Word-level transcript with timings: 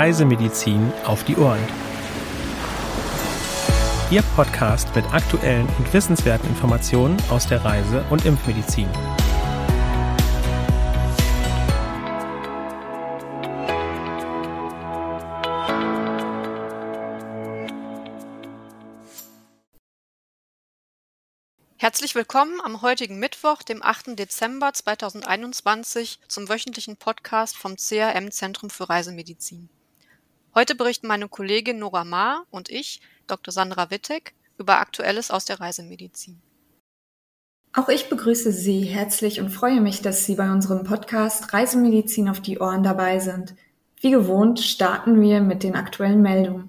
Reisemedizin 0.00 0.94
auf 1.04 1.24
die 1.24 1.36
Ohren. 1.36 1.60
Ihr 4.10 4.22
Podcast 4.34 4.96
mit 4.96 5.04
aktuellen 5.12 5.68
und 5.76 5.92
wissenswerten 5.92 6.48
Informationen 6.48 7.18
aus 7.28 7.46
der 7.46 7.62
Reise- 7.62 8.02
und 8.08 8.24
Impfmedizin. 8.24 8.88
Herzlich 21.76 22.14
willkommen 22.14 22.58
am 22.64 22.80
heutigen 22.80 23.18
Mittwoch, 23.18 23.62
dem 23.62 23.82
8. 23.82 24.18
Dezember 24.18 24.72
2021, 24.72 26.20
zum 26.26 26.48
wöchentlichen 26.48 26.96
Podcast 26.96 27.58
vom 27.58 27.76
CRM 27.76 28.30
Zentrum 28.30 28.70
für 28.70 28.88
Reisemedizin. 28.88 29.68
Heute 30.52 30.74
berichten 30.74 31.06
meine 31.06 31.28
Kollegin 31.28 31.78
Nora 31.78 32.04
Maar 32.04 32.44
und 32.50 32.70
ich, 32.70 33.00
Dr. 33.28 33.52
Sandra 33.52 33.90
Wittek, 33.90 34.34
über 34.58 34.78
Aktuelles 34.78 35.30
aus 35.30 35.44
der 35.44 35.60
Reisemedizin. 35.60 36.42
Auch 37.72 37.88
ich 37.88 38.08
begrüße 38.08 38.50
Sie 38.50 38.82
herzlich 38.82 39.40
und 39.40 39.50
freue 39.50 39.80
mich, 39.80 40.02
dass 40.02 40.26
Sie 40.26 40.34
bei 40.34 40.50
unserem 40.50 40.82
Podcast 40.82 41.52
Reisemedizin 41.52 42.28
auf 42.28 42.40
die 42.40 42.58
Ohren 42.58 42.82
dabei 42.82 43.20
sind. 43.20 43.54
Wie 44.00 44.10
gewohnt 44.10 44.58
starten 44.58 45.20
wir 45.20 45.40
mit 45.40 45.62
den 45.62 45.76
aktuellen 45.76 46.20
Meldungen. 46.20 46.68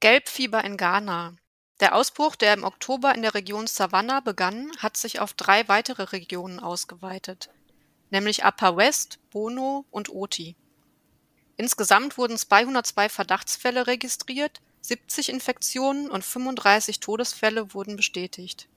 Gelbfieber 0.00 0.64
in 0.64 0.78
Ghana. 0.78 1.34
Der 1.80 1.94
Ausbruch, 1.94 2.36
der 2.36 2.54
im 2.54 2.64
Oktober 2.64 3.14
in 3.14 3.20
der 3.20 3.34
Region 3.34 3.66
Savannah 3.66 4.20
begann, 4.20 4.70
hat 4.78 4.96
sich 4.96 5.20
auf 5.20 5.34
drei 5.34 5.68
weitere 5.68 6.04
Regionen 6.04 6.58
ausgeweitet, 6.58 7.50
nämlich 8.10 8.44
Upper 8.44 8.76
West, 8.78 9.18
Bono 9.30 9.84
und 9.90 10.08
Oti. 10.08 10.56
Insgesamt 11.58 12.16
wurden 12.16 12.38
202 12.38 13.08
Verdachtsfälle 13.08 13.88
registriert, 13.88 14.60
70 14.80 15.28
Infektionen 15.28 16.08
und 16.08 16.24
35 16.24 17.00
Todesfälle 17.00 17.74
wurden 17.74 17.96
bestätigt. 17.96 18.68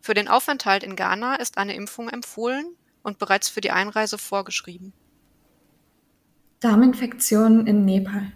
Für 0.00 0.14
den 0.14 0.28
Aufenthalt 0.28 0.84
in 0.84 0.94
Ghana 0.94 1.34
ist 1.34 1.58
eine 1.58 1.74
Impfung 1.74 2.08
empfohlen 2.08 2.64
und 3.02 3.18
bereits 3.18 3.48
für 3.48 3.60
die 3.60 3.72
Einreise 3.72 4.18
vorgeschrieben. 4.18 4.92
Darminfektionen 6.60 7.66
in 7.66 7.84
Nepal. 7.84 8.30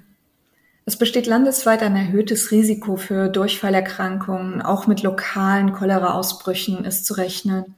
Es 0.85 0.99
besteht 0.99 1.27
landesweit 1.27 1.83
ein 1.83 1.95
erhöhtes 1.95 2.51
Risiko 2.51 2.97
für 2.97 3.29
Durchfallerkrankungen, 3.29 4.63
auch 4.63 4.89
mit 4.89 5.05
lokalen 5.05 5.73
Cholera-Ausbrüchen 5.73 6.85
ist 6.85 7.07
zu 7.07 7.15
rechnen. 7.15 7.77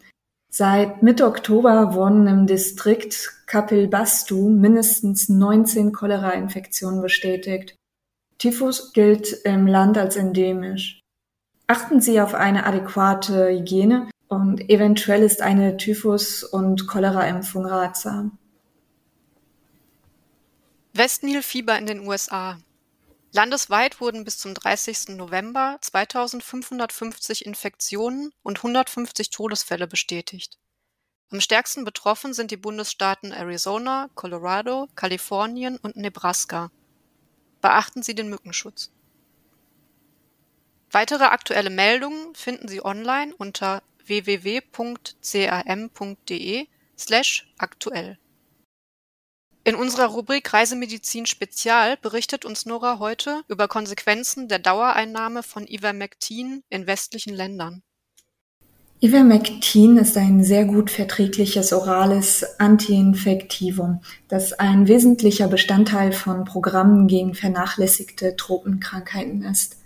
Seit 0.51 1.03
Mitte 1.03 1.27
Oktober 1.27 1.95
wurden 1.95 2.27
im 2.27 2.47
Distrikt 2.47 3.45
Kapilbastu 3.47 4.49
mindestens 4.49 5.29
19 5.29 5.93
Cholera-Infektionen 5.93 7.03
bestätigt. 7.03 7.77
Typhus 8.39 8.93
gilt 8.93 9.33
im 9.45 9.67
Land 9.67 9.99
als 9.99 10.17
endemisch. 10.17 11.01
Achten 11.67 12.01
Sie 12.01 12.21
auf 12.21 12.35
eine 12.35 12.65
adäquate 12.65 13.49
Hygiene 13.49 14.09
und 14.29 14.71
eventuell 14.71 15.23
ist 15.23 15.43
eine 15.43 15.77
Typhus- 15.77 16.45
und 16.45 16.87
Cholera-Impfung 16.87 17.67
ratsam. 17.67 18.39
Westnilfieber 20.95 21.79
in 21.79 21.87
den 21.87 22.07
USA. 22.07 22.59
Landesweit 23.39 24.01
wurden 24.01 24.25
bis 24.25 24.37
zum 24.39 24.53
30. 24.53 25.11
November 25.11 25.79
2550 25.81 27.47
Infektionen 27.47 28.33
und 28.43 28.57
150 28.59 29.31
Todesfälle 29.31 29.87
bestätigt. 29.87 30.59
Am 31.31 31.41
stärksten 31.41 31.85
betroffen 31.85 32.35
sind 32.35 32.51
die 32.51 32.57
Bundesstaaten 32.57 33.31
Arizona, 33.31 34.11
Colorado, 34.17 34.89
Kalifornien 34.97 35.77
und 35.77 35.95
Nebraska. 35.95 36.73
Beachten 37.61 38.03
Sie 38.03 38.17
den 38.17 38.29
Mückenschutz. 38.29 38.91
Weitere 40.91 41.27
aktuelle 41.27 41.71
Meldungen 41.71 42.35
finden 42.35 42.67
Sie 42.67 42.85
online 42.85 43.33
unter 43.37 43.85
www.cam.de 44.05 44.67
slash 46.99 47.55
aktuell. 47.57 48.19
In 49.69 49.75
unserer 49.75 50.07
Rubrik 50.07 50.55
Reisemedizin 50.55 51.27
Spezial 51.27 51.99
berichtet 52.01 52.47
uns 52.47 52.65
Nora 52.65 52.99
heute 53.01 53.43
über 53.49 53.69
Konsequenzen 53.69 54.49
der 54.49 54.59
Dauereinnahme 54.59 55.43
von 55.43 55.67
Ivermectin 55.67 56.63
in 56.71 56.87
westlichen 56.87 57.35
Ländern. 57.35 57.83
Ivermectin 59.03 59.99
ist 59.99 60.17
ein 60.17 60.43
sehr 60.43 60.65
gut 60.65 60.91
verträgliches 60.91 61.75
orales 61.75 62.59
Antiinfektivum, 62.59 64.01
das 64.29 64.55
ein 64.55 64.89
wesentlicher 64.89 65.49
Bestandteil 65.49 66.13
von 66.13 66.47
Programmen 66.47 67.07
gegen 67.07 67.35
vernachlässigte 67.35 68.37
Tropenkrankheiten 68.37 69.43
ist. 69.43 69.77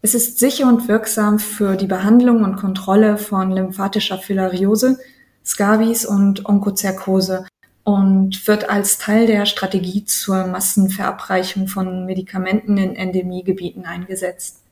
Es 0.00 0.14
ist 0.14 0.38
sicher 0.38 0.66
und 0.66 0.88
wirksam 0.88 1.38
für 1.38 1.76
die 1.76 1.86
Behandlung 1.86 2.44
und 2.44 2.56
Kontrolle 2.56 3.18
von 3.18 3.50
lymphatischer 3.50 4.16
Filariose, 4.16 4.98
Scabies 5.44 6.06
und 6.06 6.46
Onkozerkose 6.46 7.44
und 7.88 8.46
wird 8.46 8.68
als 8.68 8.98
Teil 8.98 9.26
der 9.26 9.46
Strategie 9.46 10.04
zur 10.04 10.46
Massenverabreichung 10.46 11.68
von 11.68 12.04
Medikamenten 12.04 12.76
in 12.76 12.94
Endemiegebieten 12.94 13.86
eingesetzt. 13.86 14.62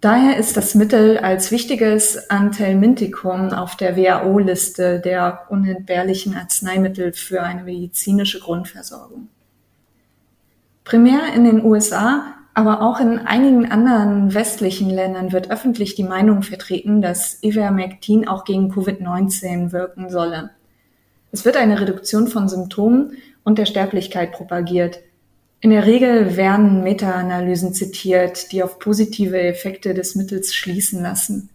Daher 0.00 0.36
ist 0.36 0.56
das 0.56 0.76
Mittel 0.76 1.18
als 1.18 1.50
wichtiges 1.50 2.30
Anthelmintikum 2.30 3.52
auf 3.52 3.76
der 3.76 3.96
WHO-Liste 3.96 5.00
der 5.00 5.46
unentbehrlichen 5.48 6.36
Arzneimittel 6.36 7.12
für 7.12 7.42
eine 7.42 7.64
medizinische 7.64 8.38
Grundversorgung. 8.38 9.26
Primär 10.84 11.34
in 11.34 11.42
den 11.42 11.64
USA, 11.64 12.34
aber 12.54 12.82
auch 12.82 13.00
in 13.00 13.18
einigen 13.18 13.68
anderen 13.68 14.32
westlichen 14.32 14.90
Ländern 14.90 15.32
wird 15.32 15.50
öffentlich 15.50 15.96
die 15.96 16.04
Meinung 16.04 16.44
vertreten, 16.44 17.02
dass 17.02 17.42
Ivermectin 17.42 18.28
auch 18.28 18.44
gegen 18.44 18.70
Covid-19 18.70 19.72
wirken 19.72 20.08
solle. 20.08 20.50
Es 21.32 21.44
wird 21.46 21.56
eine 21.56 21.80
Reduktion 21.80 22.28
von 22.28 22.48
Symptomen 22.48 23.16
und 23.42 23.58
der 23.58 23.66
Sterblichkeit 23.66 24.32
propagiert. 24.32 25.00
In 25.60 25.70
der 25.70 25.86
Regel 25.86 26.36
werden 26.36 26.82
Meta-Analysen 26.82 27.72
zitiert, 27.72 28.52
die 28.52 28.62
auf 28.62 28.78
positive 28.78 29.40
Effekte 29.40 29.94
des 29.94 30.14
Mittels 30.14 30.54
schließen 30.54 31.02
lassen. 31.02 31.48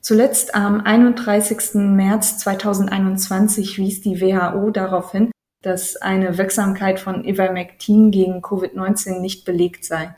Zuletzt 0.00 0.54
am 0.54 0.80
31. 0.80 1.74
März 1.74 2.38
2021 2.38 3.76
wies 3.76 4.00
die 4.00 4.20
WHO 4.20 4.70
darauf 4.70 5.12
hin, 5.12 5.30
dass 5.62 5.96
eine 5.96 6.38
Wirksamkeit 6.38 6.98
von 7.00 7.24
Ivermectin 7.24 8.10
gegen 8.10 8.40
Covid-19 8.40 9.20
nicht 9.20 9.44
belegt 9.44 9.84
sei. 9.84 10.14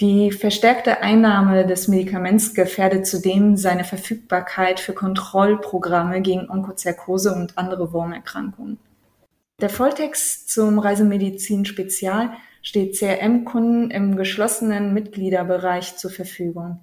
Die 0.00 0.30
verstärkte 0.30 1.00
Einnahme 1.00 1.66
des 1.66 1.88
Medikaments 1.88 2.52
gefährdet 2.52 3.06
zudem 3.06 3.56
seine 3.56 3.84
Verfügbarkeit 3.84 4.78
für 4.78 4.92
Kontrollprogramme 4.92 6.20
gegen 6.20 6.50
Onkozerkose 6.50 7.34
und 7.34 7.56
andere 7.56 7.94
Wurmerkrankungen. 7.94 8.78
Der 9.58 9.70
Volltext 9.70 10.50
zum 10.50 10.78
Reisemedizin 10.78 11.64
Spezial 11.64 12.34
steht 12.60 12.98
CRM-Kunden 12.98 13.90
im 13.90 14.16
geschlossenen 14.16 14.92
Mitgliederbereich 14.92 15.96
zur 15.96 16.10
Verfügung. 16.10 16.80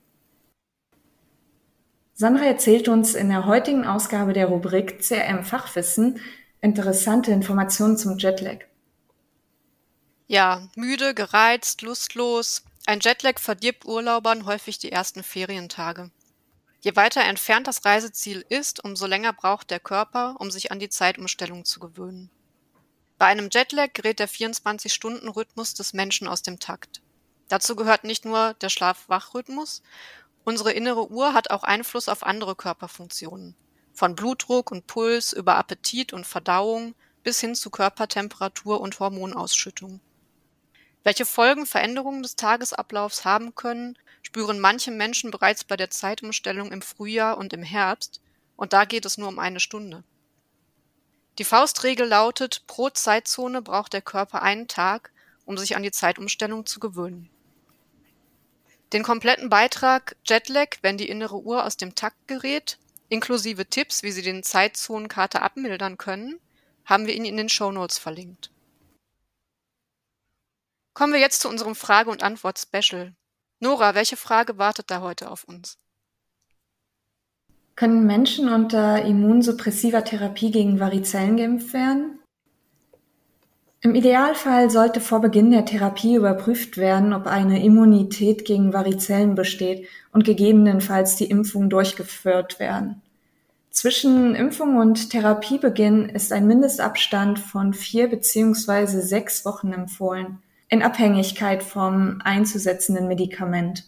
Sandra 2.14 2.46
erzählt 2.46 2.88
uns 2.88 3.14
in 3.14 3.28
der 3.28 3.46
heutigen 3.46 3.86
Ausgabe 3.86 4.32
der 4.32 4.46
Rubrik 4.46 5.02
CRM 5.02 5.44
Fachwissen 5.44 6.22
interessante 6.62 7.34
Informationen 7.34 7.98
zum 7.98 8.18
Jetlag. 8.18 8.60
Ja, 10.28 10.70
müde, 10.78 11.14
gereizt, 11.14 11.82
lustlos. 11.82 12.64
Ein 12.86 13.02
Jetlag 13.02 13.40
verdirbt 13.40 13.86
Urlaubern 13.86 14.46
häufig 14.46 14.80
die 14.80 14.94
ersten 14.94 15.24
Ferientage. 15.24 16.10
Je 16.80 16.96
weiter 16.96 17.22
entfernt 17.22 17.68
das 17.68 17.84
Reiseziel 17.84 18.46
ist, 18.48 18.82
umso 18.82 19.08
länger 19.08 19.34
braucht 19.34 19.72
der 19.72 19.82
Körper, 19.82 20.38
um 20.40 20.52
sich 20.52 20.72
an 20.72 20.80
die 20.80 20.90
Zeitumstellung 20.90 21.66
zu 21.66 21.82
gewöhnen. 21.82 22.32
Bei 23.18 23.28
einem 23.28 23.50
Jetlag 23.50 23.94
gerät 23.94 24.20
der 24.20 24.28
24-Stunden-Rhythmus 24.28 25.74
des 25.74 25.94
Menschen 25.94 26.28
aus 26.28 26.42
dem 26.42 26.60
Takt. 26.60 27.02
Dazu 27.48 27.76
gehört 27.76 28.04
nicht 28.04 28.26
nur 28.26 28.56
der 28.56 28.70
Schlaf-Wach-Rhythmus, 28.70 29.84
unsere 30.44 30.74
innere 30.74 31.10
Uhr 31.10 31.34
hat 31.34 31.50
auch 31.50 31.64
Einfluss 31.64 32.10
auf 32.10 32.24
andere 32.26 32.56
Körperfunktionen. 32.56 33.56
Von 33.94 34.16
Blutdruck 34.16 34.70
und 34.72 34.88
Puls 34.88 35.32
über 35.32 35.56
Appetit 35.56 36.12
und 36.12 36.28
Verdauung 36.28 36.94
bis 37.24 37.40
hin 37.40 37.56
zu 37.56 37.70
Körpertemperatur 37.70 38.82
und 38.82 39.00
Hormonausschüttung. 39.00 40.02
Welche 41.04 41.26
Folgen 41.26 41.66
Veränderungen 41.66 42.22
des 42.22 42.36
Tagesablaufs 42.36 43.24
haben 43.24 43.56
können, 43.56 43.98
spüren 44.24 44.60
manche 44.60 44.92
Menschen 44.92 45.32
bereits 45.32 45.64
bei 45.64 45.78
der 45.78 45.90
Zeitumstellung 45.90 46.72
im 46.74 46.82
Frühjahr 46.82 47.38
und 47.38 47.54
im 47.54 47.64
Herbst, 47.64 48.22
und 48.58 48.74
da 48.74 48.84
geht 48.86 49.06
es 49.06 49.18
nur 49.18 49.30
um 49.30 49.40
eine 49.40 49.60
Stunde. 49.60 50.04
Die 51.38 51.44
Faustregel 51.44 52.08
lautet, 52.08 52.66
pro 52.68 52.90
Zeitzone 52.90 53.62
braucht 53.62 53.94
der 53.94 54.02
Körper 54.02 54.42
einen 54.42 54.68
Tag, 54.68 55.12
um 55.44 55.58
sich 55.58 55.76
an 55.76 55.84
die 55.84 55.92
Zeitumstellung 55.92 56.66
zu 56.66 56.80
gewöhnen. 56.80 57.30
Den 58.94 59.04
kompletten 59.04 59.50
Beitrag 59.50 60.16
Jetlag, 60.26 60.78
wenn 60.82 60.98
die 60.98 61.10
innere 61.10 61.38
Uhr 61.42 61.66
aus 61.66 61.76
dem 61.76 61.96
Takt 61.96 62.28
gerät, 62.28 62.78
inklusive 63.10 63.66
Tipps, 63.66 64.04
wie 64.04 64.12
Sie 64.12 64.22
den 64.22 64.44
Zeitzonenkater 64.44 65.42
abmildern 65.42 65.98
können, 65.98 66.40
haben 66.86 67.08
wir 67.08 67.14
Ihnen 67.14 67.26
in 67.26 67.38
den 67.38 67.50
Shownotes 67.50 67.98
verlinkt. 67.98 68.52
Kommen 70.94 71.12
wir 71.12 71.20
jetzt 71.20 71.42
zu 71.42 71.50
unserem 71.50 71.76
Frage- 71.76 72.12
und 72.12 72.24
Antwort-Special. 72.24 73.14
Nora, 73.60 73.96
welche 73.96 74.16
Frage 74.16 74.58
wartet 74.58 74.90
da 74.92 75.02
heute 75.02 75.30
auf 75.30 75.44
uns? 75.44 75.78
Können 77.76 78.06
Menschen 78.06 78.48
unter 78.48 79.04
immunsuppressiver 79.04 80.06
Therapie 80.06 80.50
gegen 80.50 80.80
Varizellen 80.80 81.36
geimpft 81.36 81.74
werden? 81.74 82.20
Im 83.82 83.94
Idealfall 83.94 84.70
sollte 84.70 85.02
vor 85.02 85.20
Beginn 85.20 85.52
der 85.52 85.66
Therapie 85.66 86.16
überprüft 86.16 86.78
werden, 86.78 87.14
ob 87.14 87.28
eine 87.28 87.64
Immunität 87.64 88.46
gegen 88.46 88.74
Varizellen 88.74 89.36
besteht 89.36 89.88
und 90.12 90.24
gegebenenfalls 90.24 91.18
die 91.18 91.26
Impfung 91.26 91.70
durchgeführt 91.70 92.60
werden. 92.60 93.02
Zwischen 93.72 94.36
Impfung 94.36 94.78
und 94.78 95.10
Therapiebeginn 95.10 96.08
ist 96.08 96.32
ein 96.32 96.48
Mindestabstand 96.48 97.40
von 97.40 97.74
vier 97.74 98.10
beziehungsweise 98.10 99.02
sechs 99.02 99.44
Wochen 99.44 99.74
empfohlen, 99.74 100.40
in 100.70 100.82
Abhängigkeit 100.82 101.62
vom 101.62 102.22
einzusetzenden 102.24 103.10
Medikament. 103.10 103.84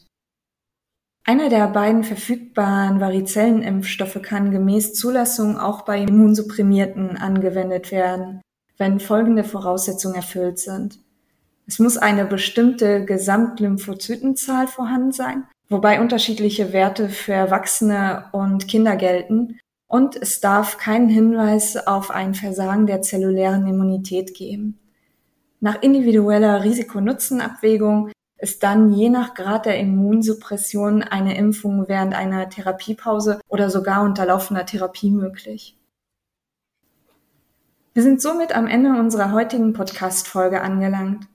Einer 1.30 1.50
der 1.50 1.68
beiden 1.68 2.06
verfügbaren 2.06 3.02
Varizellenimpfstoffe 3.02 4.22
kann 4.22 4.50
gemäß 4.50 4.94
Zulassung 4.94 5.58
auch 5.58 5.82
bei 5.82 6.00
Immunsupprimierten 6.00 7.18
angewendet 7.18 7.92
werden, 7.92 8.40
wenn 8.78 9.02
folgende 9.02 9.44
Voraussetzungen 9.44 10.16
erfüllt 10.16 10.58
sind. 10.58 11.00
Es 11.68 11.80
muss 11.80 11.98
eine 11.98 12.24
bestimmte 12.24 13.04
Gesamtlymphozytenzahl 13.04 14.68
vorhanden 14.68 15.12
sein, 15.12 15.44
wobei 15.68 16.00
unterschiedliche 16.00 16.72
Werte 16.72 17.10
für 17.10 17.34
Erwachsene 17.34 18.30
und 18.32 18.70
Kinder 18.70 18.96
gelten, 18.96 19.60
und 19.88 20.16
es 20.16 20.40
darf 20.40 20.78
keinen 20.78 21.10
Hinweis 21.10 21.76
auf 21.76 22.10
ein 22.10 22.36
Versagen 22.36 22.88
der 22.88 23.02
zellulären 23.02 23.68
Immunität 23.68 24.34
geben. 24.34 24.80
Nach 25.60 25.82
individueller 25.82 26.64
Risiko-Nutzen-Abwägung 26.64 28.12
ist 28.40 28.64
dann 28.64 28.94
je 28.94 29.10
nach 29.10 29.34
Grad 29.34 29.66
der 29.66 29.80
Immunsuppression 29.80 31.02
eine 31.04 31.38
Impfung 31.38 31.88
während 31.88 32.14
einer 32.14 32.50
Therapiepause 32.50 33.40
oder 33.48 33.70
sogar 33.70 34.04
unterlaufender 34.04 34.66
Therapie 34.66 35.12
möglich. 35.12 35.78
Wir 37.94 38.04
sind 38.04 38.22
somit 38.22 38.56
am 38.56 38.68
Ende 38.68 38.92
unserer 38.92 39.32
heutigen 39.32 39.74
Podcast-Folge 39.74 40.62
angelangt. 40.62 41.28